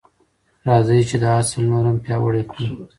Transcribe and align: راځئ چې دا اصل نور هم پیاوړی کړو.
راځئ 0.67 0.99
چې 1.09 1.17
دا 1.23 1.31
اصل 1.41 1.61
نور 1.71 1.83
هم 1.89 1.97
پیاوړی 2.03 2.43
کړو. 2.51 2.69